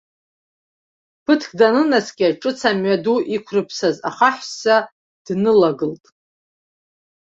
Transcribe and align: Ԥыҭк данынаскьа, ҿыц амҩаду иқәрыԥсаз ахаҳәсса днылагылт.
Ԥыҭк 1.23 1.51
данынаскьа, 1.59 2.27
ҿыц 2.41 2.59
амҩаду 2.69 3.17
иқәрыԥсаз 3.35 3.97
ахаҳәсса 4.09 4.75
днылагылт. 5.25 6.03